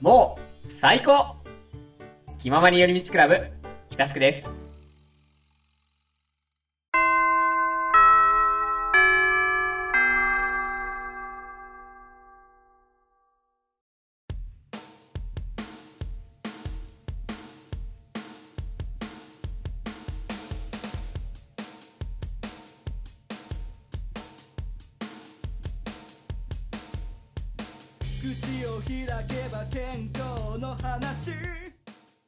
[0.00, 0.34] も
[0.66, 1.26] う、最高
[2.38, 3.38] 気ままに寄り道クラブ、
[3.90, 4.59] 北福です。
[29.06, 31.30] 開けば健康の話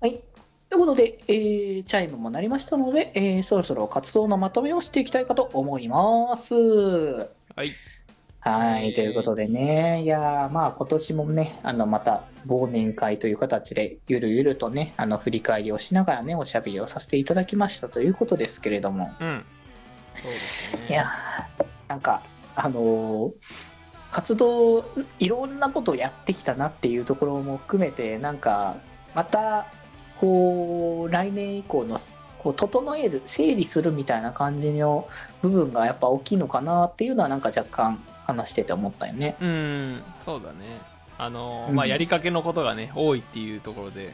[0.00, 0.22] はい。
[0.70, 6.54] ということで、えー、チャイムも鳴りましたので、えー、そろそろ活動のまとめをしていきたいかと思います。
[6.54, 7.72] はい。
[8.40, 19.44] はい、えーということでね、いやーまあ今年もね、あのまた忘年会という形で、ゆるゆるとね、あの振り返りをしながらね、おしゃべりをさせていただきましたということですけれども、うん。
[20.14, 20.86] そうですね。
[20.90, 22.22] いやーなんか、
[22.54, 23.73] あのー
[24.14, 24.84] 活動、
[25.18, 28.76] いろんなことをやってきたなっていうところも含めて、なんか、
[29.12, 29.66] また、
[30.20, 32.00] こう、来年以降の、
[32.38, 35.08] こう、整える、整理するみたいな感じの
[35.42, 39.34] 部分がやっぱ大きいのかなっていうのは、なんか若干話してて思ったよね。
[39.40, 40.80] うん、そうだね。
[41.18, 44.12] あのーうんまあ、やりかけのことがね、多いっていうところで、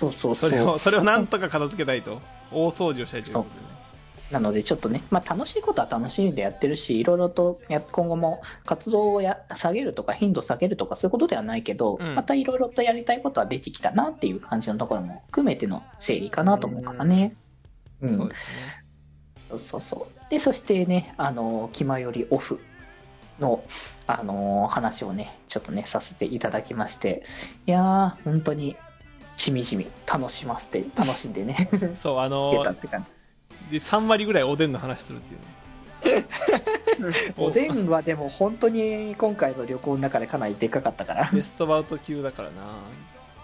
[0.00, 0.48] そうそうそ。
[0.48, 2.22] れを、それをなんとか片付けたいと。
[2.50, 3.67] 大掃除をしたいということでね。
[4.30, 17.34] なので、ちょっとね、まあ、楽しいことは楽しんでやってるし、いろいろとや今後も活動をや下げるとか、頻度下げるとか、そういうことではないけど、うんまたいろいろとやりたいことは出てきたなっていう感じのところも含めての整理かなと思うからね。
[18.02, 18.42] うん、そうです
[19.54, 19.58] ね。
[19.58, 20.30] そうそう。
[20.30, 22.60] で、そしてね、あの、気まよりオフ
[23.40, 23.62] の、
[24.06, 27.22] あの話をね、ちょっとね、させていただきまして、
[27.66, 28.76] いやー、本当に、
[29.36, 32.52] しみじみ楽しませて、楽しんでね、 そう、あいの。
[32.64, 33.17] ー
[33.70, 35.58] で、3割ぐらいおでんの話するっていうね。
[37.36, 41.30] おでんはでも本当に今回の旅行の中でかなりでかかったから。
[41.32, 42.54] ベストバウト級だからな。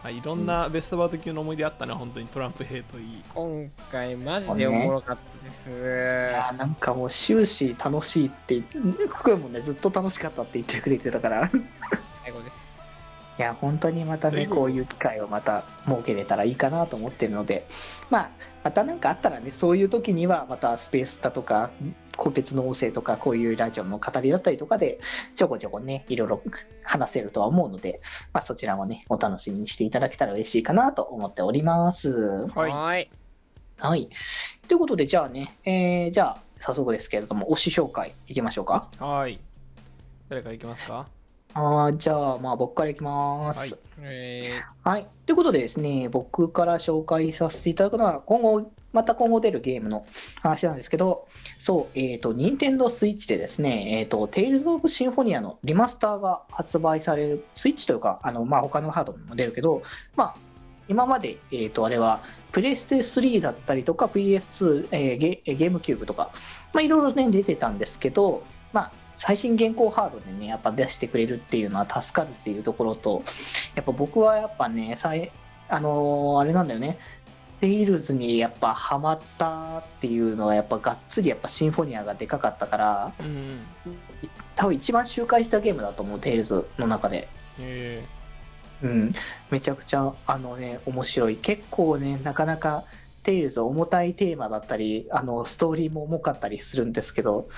[0.05, 3.23] あいろんなベストバウト級の思い出あったね、本当にトランプ兵といい。
[3.35, 5.71] 今回マジでおもろかったです。
[5.71, 11.51] いやーなんかもう終始楽しいって言って、福君もね、ずっと楽しかったって言ってくれてたから。
[13.39, 13.43] い。
[13.43, 17.67] や、本当にまたね、うんこういう機会をまた設けれたらいいかなと思ってるので、
[18.11, 18.31] まあ、
[18.63, 21.71] またなんかあったらね、そういう時にはまたスペースだとか、
[22.17, 24.99] 個別の音声とか、こういうラジオの語りだったりとかで、
[25.37, 26.43] ちょこちょこね、いろいろ
[26.83, 28.01] 話せるとは思うので、
[28.33, 32.47] まあそちらもね、お楽しみにしていただけたら嬉しいかなと思っております。
[32.55, 33.11] はい。
[33.79, 34.09] はい。
[34.69, 38.89] ということで、じゃあね、えー、じゃあ、早速ですけれども、推し紹介いきましょうか。
[38.99, 39.41] はい。
[40.29, 41.07] 誰からいきますか？
[41.55, 43.59] あーじゃあ、まあ、僕からいきます。
[43.59, 44.51] はいえ
[44.83, 45.07] はい。
[45.25, 50.05] ということでですね、僕から紹介させていただくのは、今後、また今後出るゲームの
[50.43, 51.29] 話なんですけど、
[51.61, 59.83] そう、えっ、と、任天堂スイッチでですね、えっ、と、テイルズ・オブ・シンフォニアのリマスターが発売される、スイッチというか、あの、まあ、他のハードにも出るけど、
[60.17, 60.37] まあ、
[60.89, 62.21] 今まで、えっ、と、あれは、
[62.51, 66.31] プレステ3だったりとか、PS2、えーゲゲームキューブとか、
[66.73, 68.93] まあ、いろいろね、出てたんですけど、まあ、
[69.27, 73.23] 最新現行ハードでね、やっぱ出してくれるっていうのは助かるっていうところと、
[73.75, 75.31] やっぱ僕はやっぱね、さい
[75.71, 76.99] あのーあれなんだよね、
[77.63, 83.61] テイルズにやっぱハマったっていうのは、やっぱがっつりやっぱシンフォニアがでかかったから、うん。
[84.57, 87.27] 多分一番周回したゲームだと思う、テイルズの中で。
[87.59, 88.05] え
[88.83, 89.15] うん、
[89.51, 91.37] めちゃくちゃ、あのね、面白い。
[91.37, 92.85] 結構ね、なかなか、
[93.23, 97.49] テイルズ重たいテーマだったり、あの、ストーリーも重かったりするんですけど、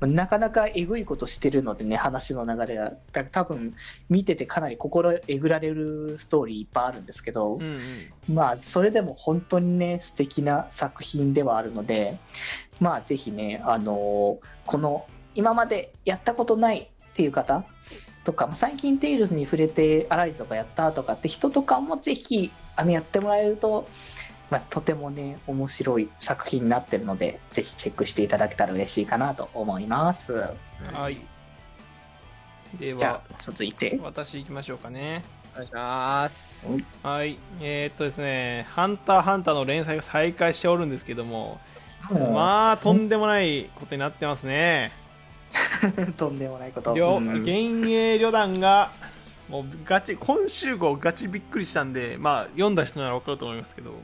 [0.00, 2.92] なかなかえぐいことしてるのでね、話の流れが。
[3.12, 3.74] だ多分、
[4.10, 8.34] 見ててかなり心えぐられるストーリーいっぱいあるんですけど、ー、うんうん。
[8.34, 12.18] まあ、それでも本当にね、素敵な作品ではあるので、
[12.78, 17.64] まあ、ぜひね、あのーこの、今までやったことないっていう方
[18.24, 23.88] とか、まあ最近テイルズに触れて、アライズとかやったとかって人とかもぜひ、あの、やってもらえると、
[24.50, 30.32] まあ、とてもね、面白い作品になってるので、ぜひチェックしていただけたら嬉しいかなと思います。
[30.92, 31.18] はい。
[32.78, 33.98] ではあ、、続いて。
[34.02, 35.24] 私行きましょうかね。
[35.52, 36.56] お願いします。
[37.02, 37.38] はい。
[37.60, 41.58] えー、っとですね、ハンターハンターの連載が再開しておるんですけども、
[42.10, 44.92] もまあ、とんでもないことになってますね。
[45.96, 46.94] う、 とんでもないこと。
[46.94, 48.90] 幻影旅団が、
[49.48, 53.94] もうガチ、今週号ガチびっくりしたんで、まあ、読んだ人なら分かると思いますけど、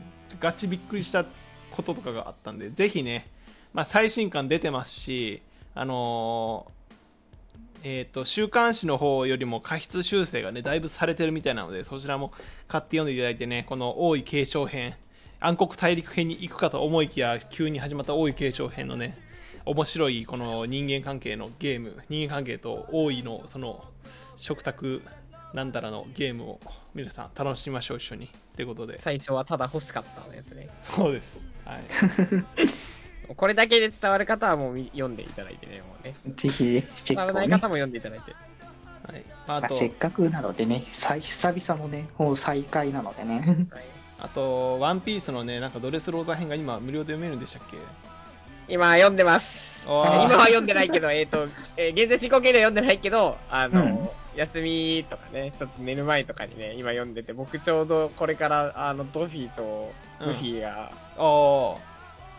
[0.43, 1.25] ガチびっくりした
[1.71, 3.31] こととかがあったんで、ぜひね、
[3.73, 5.41] まあ、最新刊出てますし、
[5.75, 6.83] あのー
[7.85, 12.33] えっ、と、週刊誌の方よりも過失修正がね、だいぶされてるみたいなので、そちらも
[12.69, 14.95] 買って読んでいただいてね、この王位継承編、
[15.41, 19.17] 暗黒大陸編に行くかと思いきや、急に始まった王位継承編のね、
[19.65, 23.85] 面白いこの人間関係のゲーム、人間関係と王位のその
[24.37, 25.03] 食卓
[25.55, 26.61] なんだらのゲームを
[26.95, 30.69] 皆さん楽しみましょう一緒にってことで最初はただ欲しかったのやつね。
[30.83, 31.83] そうですはい
[33.37, 36.15] これだけで伝わる方はもうみ読んでいただいてね、もうね。
[36.37, 37.27] ぜひ、チェ伝わ。
[37.27, 38.33] らない方も読んでいただいて。
[38.33, 43.67] はいまあ、あまあとせっかくなのでね、さ久々のね、もう再開なのでね。
[43.71, 43.85] は い
[44.19, 47.77] あとワンピースのねなんかドレスローザ編が今無料で読めるんでしたっけ？
[48.69, 49.85] 今読んでます。
[49.85, 51.47] 今は読んでないけど、えっ、と、
[51.77, 61.79] えー現在進行形では読んでないけど、あの、うん休みとかね、ちょっと寝る前とかにね、今読んでて、僕ちょうどこれから、あの、ドフィーとルフィが、おー。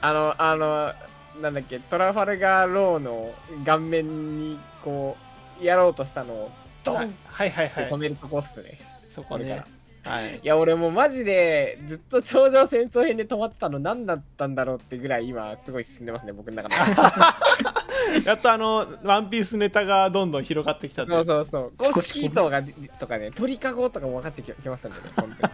[0.02, 0.94] あの、あの、
[1.42, 3.34] なんだっけ、トラファルガーローの
[3.66, 5.18] 顔面に、こ
[5.62, 6.52] う、やろうとしたのを、
[6.84, 7.86] ドンっはいはいはいはい。
[7.86, 8.80] て止めるとこっすね。
[9.12, 9.64] そこね。
[10.04, 10.36] はい。
[10.36, 16.76] いや、俺もうマジで、ずっと頂上戦争編で止まってたの何だったんだろうってぐらい今、すごい進んでますね、僕の中で。
[18.26, 21.74] やっとあのワンピースネタがどんどん広がってきたってそうそうそう。
[21.78, 22.62] 公式糸が、
[23.00, 25.54] とかね、鳥かごとかも分かってききましたんでね、本当に。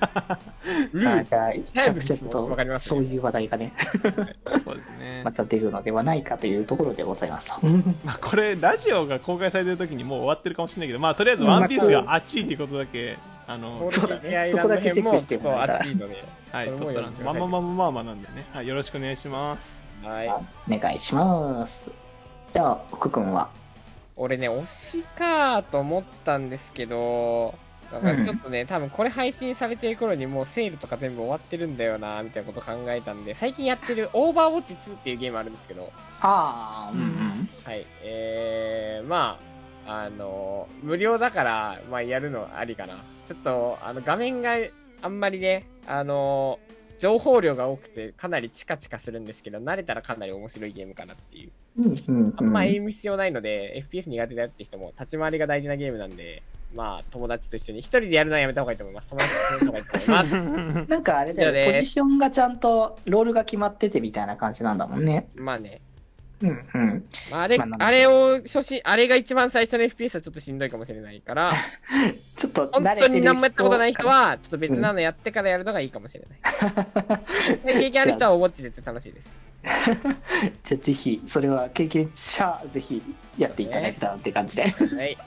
[0.93, 3.73] ルーあじゃあ、着々わとかりますねそういう話題がね、
[4.63, 7.67] そうですねまた出るのではないかというところでございますと。
[8.03, 13.17] まあ、これラジオが公開されてる時にもう終わってるかもしれないけどまあとりあえずワンピースが熱いっていうことだけ
[13.47, 16.15] あのそうだねそこだけチェックしてちょっともらったら読んでくだ
[16.53, 16.69] さい
[17.23, 20.29] まあまあまあまあまあなんでね、はい、よろしくお願いしますはい。
[20.29, 22.08] お願いします。
[22.53, 23.49] じゃあ、福君は？
[24.15, 24.67] 俺ね、推
[25.01, 27.53] しかと思ったんですけど、
[27.91, 35.91] なんかちょっとね、多分これ配信されてる頃にもうセールとか全部終わってるんだよな、みたいなこと考えたんで、最近やってるオーバーウォッチ2っていうゲームあるんですけど、
[36.21, 37.49] ああ、うんうん。
[37.63, 37.85] はい。
[38.03, 39.39] えー、ま
[39.85, 42.95] あ、あの、無料だから、まあ、やるのありかな。
[43.25, 44.57] ちょっと、あの、画面が
[45.01, 46.59] あんまりね、あの、
[46.99, 51.51] 情報量が多くて、かなりチカチカするんですけど、慣れたらかなり面白いゲームかなっていう。
[51.79, 52.85] うんうんあんまエイうん。
[52.85, 56.43] ム必要ないので、FPS 苦手だよって人も、立ち回りが大事なゲームなんで、
[56.75, 59.09] まあ、友達と一緒に、一人でやるのはやめた方がいいと思います。
[59.09, 60.89] 友達とやるのがいいと思います。
[60.91, 65.29] なんかあれだよね、ポジションがちゃんとロールが決まっててみたいな感じなんだもんね。
[65.35, 65.81] まあね。
[66.41, 67.05] うんうん。
[67.31, 71.53] まあ、あれ、まああれを初心、あれが一番最初の FPS はちょっとしんどいかもしれないから、
[72.37, 76.39] ちょっと本当慣れてる人に何もやったことない人は、ちょっと別なのやってからやるのがいいかもしれない。
[77.65, 79.48] で経験ある人はおぼっちでって楽しいです。
[80.63, 83.01] じゃあぜひ、それは経験者、ぜひ
[83.37, 84.63] やっていただけたらって感じで。
[84.63, 85.17] はい。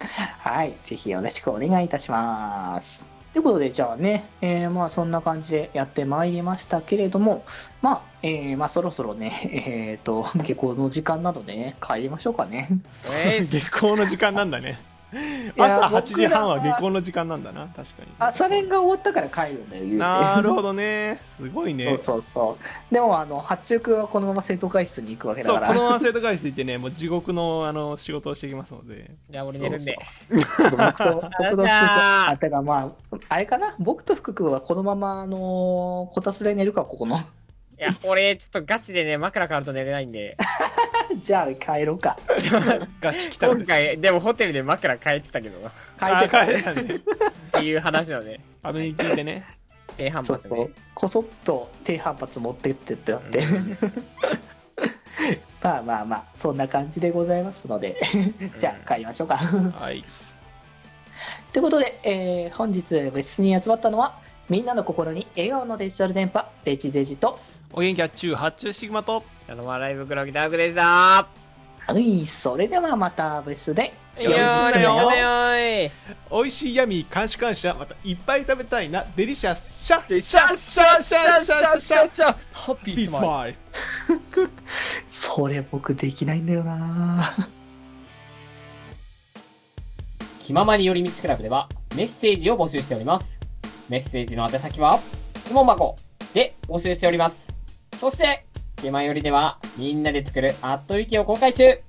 [0.00, 3.00] はい、ぜひよろしくお願いいたします。
[3.32, 7.44] ということで、じゃあね、えーまあそんな感じでやってまいりましたけれども、
[7.82, 12.68] まあ、えーまあそろそろね、えっ、と、下校の時間なのでね、帰りましょうかね。
[13.24, 14.76] え ー下校の時間なんだねや
[15.56, 19.96] 朝8時半は下校の時間なんだな確かに朝練が終わったから帰るんだよ、言うて。
[19.96, 22.58] なるほどねすごいねそうそうそ
[22.90, 22.94] う。
[22.94, 25.66] でも、あの、八中君はこのまま生徒会室に行くわけだから。
[25.68, 29.96] そうこのまま生徒会室行ってねもう地獄のあの仕事をしていきますのでじゃあ俺寝るんで。
[30.30, 33.74] ちょっと僕と、僕と福君、あ、てかまあ、あれかな？
[33.78, 37.22] 僕と福君はこのまま、あのこたつで寝るか、ここの。
[37.78, 40.36] いや、俺ちょっとガチでね、枕変わると寝れないんで、
[41.22, 42.18] じゃあ、帰ろうか。
[43.00, 45.68] ガチ来たんです今回、でもホテルで枕変えてたけどな。
[45.68, 47.00] っあ帰って帰れたね
[47.52, 49.44] ていう話をね、アメニティでね
[49.96, 50.76] 低反そうそう発ね。。
[50.94, 53.38] こそっと低反発持ってってってなって。
[53.38, 53.78] うん
[55.60, 57.96] まあまあまあ、そんな感じでございますので、
[58.58, 59.36] じゃあ帰りましょうか。
[59.36, 60.04] はい
[61.52, 64.18] ということで、えー本日別室に集まったのは、
[64.48, 67.40] みんなの心に笑顔のデジタル電波、デジデジと、
[67.72, 71.26] お元気は中発注シグマとあの、まあライブクロギダークでした
[71.86, 74.20] はい、それではまた別室で、ー。
[74.20, 75.90] いやー、よーい。
[76.30, 83.08] 美味しいヤミー監視感謝またいっぱい食べたいなデリシャスシャッシャッシャッシャッシャッシャッシャッハッピピー。
[83.08, 84.50] スマイル
[85.10, 87.34] それ僕できないんだよな
[90.40, 93.38] 気ままに寄り道クラブではメッセージを募集しております。
[93.88, 95.00] メッセージの宛先は、
[95.38, 95.96] 質問箱
[96.34, 97.57] で募集しております。
[97.98, 101.80] そして、気前よりではみんなで作るアットウィキを公開中。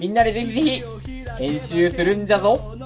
[0.00, 0.82] みんなでぜひぜひ
[1.38, 2.76] 編集するんじゃぞ。